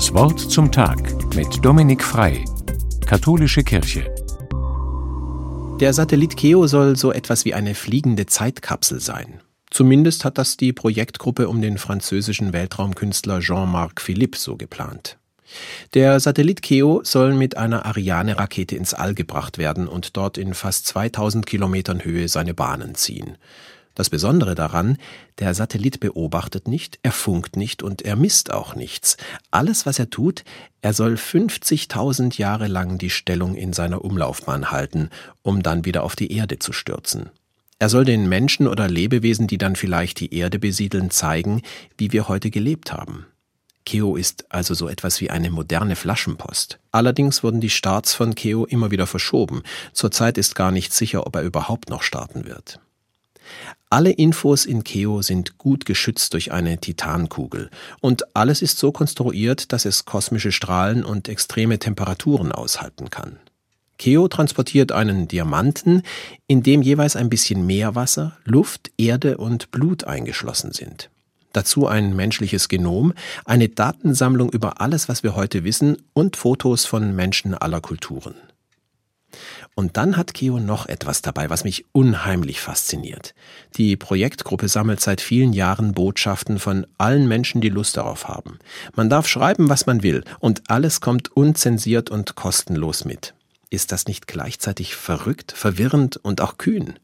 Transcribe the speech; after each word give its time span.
Das 0.00 0.14
Wort 0.14 0.40
zum 0.40 0.72
Tag 0.72 1.12
mit 1.34 1.62
Dominik 1.62 2.02
Frei, 2.02 2.42
Katholische 3.04 3.62
Kirche. 3.62 4.10
Der 5.78 5.92
Satellit 5.92 6.38
Keo 6.38 6.66
soll 6.66 6.96
so 6.96 7.12
etwas 7.12 7.44
wie 7.44 7.52
eine 7.52 7.74
fliegende 7.74 8.24
Zeitkapsel 8.24 8.98
sein. 8.98 9.42
Zumindest 9.68 10.24
hat 10.24 10.38
das 10.38 10.56
die 10.56 10.72
Projektgruppe 10.72 11.50
um 11.50 11.60
den 11.60 11.76
französischen 11.76 12.54
Weltraumkünstler 12.54 13.40
Jean-Marc 13.40 14.00
Philippe 14.00 14.38
so 14.38 14.56
geplant. 14.56 15.18
Der 15.92 16.18
Satellit 16.18 16.62
Keo 16.62 17.02
soll 17.04 17.34
mit 17.34 17.58
einer 17.58 17.84
Ariane-Rakete 17.84 18.76
ins 18.76 18.94
All 18.94 19.12
gebracht 19.12 19.58
werden 19.58 19.86
und 19.86 20.16
dort 20.16 20.38
in 20.38 20.54
fast 20.54 20.86
2000 20.86 21.44
Kilometern 21.44 22.02
Höhe 22.02 22.26
seine 22.28 22.54
Bahnen 22.54 22.94
ziehen. 22.94 23.36
Das 24.00 24.08
Besondere 24.08 24.54
daran, 24.54 24.96
der 25.40 25.52
Satellit 25.52 26.00
beobachtet 26.00 26.68
nicht, 26.68 26.98
er 27.02 27.12
funkt 27.12 27.56
nicht 27.56 27.82
und 27.82 28.00
er 28.00 28.16
misst 28.16 28.50
auch 28.50 28.74
nichts. 28.74 29.18
Alles, 29.50 29.84
was 29.84 29.98
er 29.98 30.08
tut, 30.08 30.42
er 30.80 30.94
soll 30.94 31.16
50.000 31.16 32.38
Jahre 32.38 32.66
lang 32.66 32.96
die 32.96 33.10
Stellung 33.10 33.56
in 33.56 33.74
seiner 33.74 34.02
Umlaufbahn 34.02 34.70
halten, 34.70 35.10
um 35.42 35.62
dann 35.62 35.84
wieder 35.84 36.02
auf 36.02 36.16
die 36.16 36.32
Erde 36.32 36.58
zu 36.58 36.72
stürzen. 36.72 37.28
Er 37.78 37.90
soll 37.90 38.06
den 38.06 38.26
Menschen 38.26 38.68
oder 38.68 38.88
Lebewesen, 38.88 39.48
die 39.48 39.58
dann 39.58 39.76
vielleicht 39.76 40.20
die 40.20 40.32
Erde 40.34 40.58
besiedeln, 40.58 41.10
zeigen, 41.10 41.60
wie 41.98 42.10
wir 42.10 42.26
heute 42.26 42.50
gelebt 42.50 42.94
haben. 42.94 43.26
Keo 43.84 44.16
ist 44.16 44.50
also 44.50 44.72
so 44.72 44.88
etwas 44.88 45.20
wie 45.20 45.28
eine 45.28 45.50
moderne 45.50 45.94
Flaschenpost. 45.94 46.78
Allerdings 46.90 47.42
wurden 47.42 47.60
die 47.60 47.68
Starts 47.68 48.14
von 48.14 48.34
Keo 48.34 48.64
immer 48.64 48.90
wieder 48.90 49.06
verschoben. 49.06 49.62
Zurzeit 49.92 50.38
ist 50.38 50.54
gar 50.54 50.70
nicht 50.70 50.94
sicher, 50.94 51.26
ob 51.26 51.36
er 51.36 51.42
überhaupt 51.42 51.90
noch 51.90 52.00
starten 52.00 52.46
wird. 52.46 52.80
Alle 53.88 54.10
Infos 54.10 54.66
in 54.66 54.84
Keo 54.84 55.22
sind 55.22 55.58
gut 55.58 55.84
geschützt 55.84 56.34
durch 56.34 56.52
eine 56.52 56.78
Titankugel 56.78 57.70
und 58.00 58.36
alles 58.36 58.62
ist 58.62 58.78
so 58.78 58.92
konstruiert, 58.92 59.72
dass 59.72 59.84
es 59.84 60.04
kosmische 60.04 60.52
Strahlen 60.52 61.04
und 61.04 61.28
extreme 61.28 61.78
Temperaturen 61.78 62.52
aushalten 62.52 63.10
kann. 63.10 63.38
Keo 63.98 64.28
transportiert 64.28 64.92
einen 64.92 65.28
Diamanten, 65.28 66.02
in 66.46 66.62
dem 66.62 66.80
jeweils 66.80 67.16
ein 67.16 67.28
bisschen 67.28 67.66
Meerwasser, 67.66 68.36
Luft, 68.44 68.90
Erde 68.96 69.36
und 69.36 69.70
Blut 69.72 70.04
eingeschlossen 70.04 70.72
sind. 70.72 71.10
Dazu 71.52 71.86
ein 71.86 72.14
menschliches 72.14 72.68
Genom, 72.68 73.12
eine 73.44 73.68
Datensammlung 73.68 74.50
über 74.50 74.80
alles, 74.80 75.08
was 75.08 75.22
wir 75.22 75.34
heute 75.34 75.64
wissen 75.64 75.98
und 76.12 76.36
Fotos 76.36 76.86
von 76.86 77.14
Menschen 77.14 77.54
aller 77.54 77.80
Kulturen. 77.80 78.36
Und 79.74 79.96
dann 79.96 80.16
hat 80.16 80.34
Keo 80.34 80.58
noch 80.58 80.86
etwas 80.86 81.22
dabei, 81.22 81.50
was 81.50 81.64
mich 81.64 81.84
unheimlich 81.92 82.60
fasziniert. 82.60 83.34
Die 83.76 83.96
Projektgruppe 83.96 84.68
sammelt 84.68 85.00
seit 85.00 85.20
vielen 85.20 85.52
Jahren 85.52 85.92
Botschaften 85.92 86.58
von 86.58 86.86
allen 86.98 87.28
Menschen, 87.28 87.60
die 87.60 87.68
Lust 87.68 87.96
darauf 87.96 88.28
haben. 88.28 88.58
Man 88.94 89.08
darf 89.08 89.28
schreiben, 89.28 89.68
was 89.68 89.86
man 89.86 90.02
will, 90.02 90.24
und 90.38 90.70
alles 90.70 91.00
kommt 91.00 91.34
unzensiert 91.36 92.10
und 92.10 92.34
kostenlos 92.34 93.04
mit. 93.04 93.34
Ist 93.70 93.92
das 93.92 94.06
nicht 94.06 94.26
gleichzeitig 94.26 94.96
verrückt, 94.96 95.52
verwirrend 95.52 96.16
und 96.16 96.40
auch 96.40 96.58
kühn? 96.58 96.98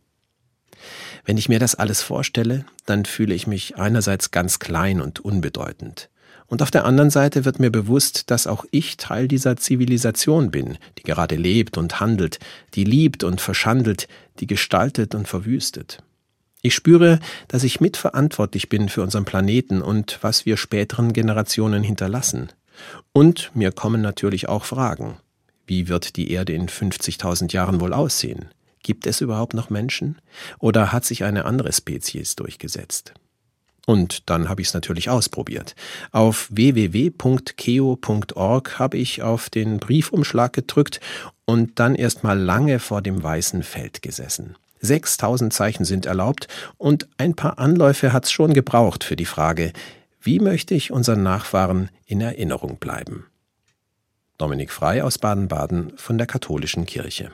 Wenn 1.24 1.38
ich 1.38 1.48
mir 1.48 1.58
das 1.58 1.74
alles 1.74 2.02
vorstelle, 2.02 2.64
dann 2.84 3.05
fühle 3.05 3.34
ich 3.34 3.46
mich 3.46 3.77
einerseits 3.77 4.30
ganz 4.30 4.58
klein 4.58 5.00
und 5.00 5.20
unbedeutend. 5.20 6.08
Und 6.48 6.62
auf 6.62 6.70
der 6.70 6.84
anderen 6.84 7.11
Seite 7.11 7.44
wird 7.44 7.58
mir 7.58 7.70
bewusst, 7.70 8.30
dass 8.30 8.47
auch 8.47 8.64
ich 8.70 8.97
Teil 8.97 9.27
dieser 9.28 9.56
Zivilisation 9.56 10.50
bin, 10.50 10.78
die 10.98 11.02
gerade 11.02 11.34
lebt 11.34 11.77
und 11.77 11.98
handelt, 11.98 12.39
die 12.75 12.84
liebt 12.84 13.25
und 13.25 13.41
verschandelt, 13.41 14.06
die 14.39 14.47
gestaltet 14.47 15.14
und 15.14 15.27
verwüstet. 15.27 16.02
Ich 16.62 16.74
spüre, 16.74 17.20
dass 17.48 17.64
ich 17.64 17.80
mitverantwortlich 17.80 18.69
bin 18.69 18.89
für 18.89 19.02
unseren 19.02 19.24
Planeten 19.24 19.83
und 19.83 20.19
was 20.22 20.47
wir 20.47 20.56
späteren 20.56 21.12
Generationen 21.12 21.83
hinterlassen. 21.83 22.48
Und 23.12 23.50
mir 23.55 23.72
kommen 23.72 24.00
natürlich 24.00 24.48
auch 24.48 24.64
Fragen. 24.64 25.19
Wie 25.67 25.89
wird 25.89 26.17
die 26.17 26.30
Erde 26.30 26.52
in 26.52 26.69
50.000 26.69 27.52
Jahren 27.52 27.80
wohl 27.80 27.92
aussehen? 27.92 28.47
Gibt 28.83 29.07
es 29.07 29.20
überhaupt 29.20 29.55
noch 29.55 29.68
Menschen? 29.68 30.18
Oder 30.58 30.92
hat 30.92 31.05
sich 31.05 31.24
eine 31.24 31.45
andere 31.45 31.73
Spezies 31.73 32.36
durchgesetzt? 32.36 33.14
Und 33.86 34.29
dann 34.29 34.48
habe 34.48 34.61
ich 34.61 34.69
es 34.69 34.74
natürlich 34.74 35.08
ausprobiert. 35.08 35.74
Auf 36.11 36.48
www.keo.org 36.51 37.19
habe 38.79 38.98
ich 38.98 39.23
auf 39.23 39.48
den 39.48 39.79
Briefumschlag 39.79 40.52
gedrückt 40.52 41.01
und 41.45 41.79
dann 41.79 41.95
erst 41.95 42.25
mal 42.25 42.39
lange 42.39 42.80
vor 42.80 43.01
dem 43.01 43.23
weißen 43.23 43.63
Feld 43.63 44.02
gesessen. 44.02 44.57
6000 44.80 45.52
Zeichen 45.52 45.85
sind 45.85 46.05
erlaubt 46.05 46.48
und 46.77 47.08
ein 47.17 47.35
paar 47.35 47.58
Anläufe 47.58 48.13
hat's 48.13 48.33
schon 48.33 48.52
gebraucht 48.52 49.05
für 49.05 49.17
die 49.17 49.25
Frage, 49.25 49.73
wie 50.20 50.41
möchte 50.41 50.75
ich 50.75 50.91
unseren 50.91 51.23
Nachfahren 51.23 51.89
in 52.07 52.20
Erinnerung 52.20 52.79
bleiben? 52.79 53.27
Dominik 54.36 54.73
Frei 54.73 55.05
aus 55.05 55.19
Baden-Baden 55.19 55.92
von 55.96 56.19
der 56.19 56.27
Katholischen 56.27 56.85
Kirche. 56.86 57.30